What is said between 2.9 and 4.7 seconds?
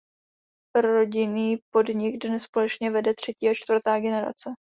vede třetí a čtvrtá generace.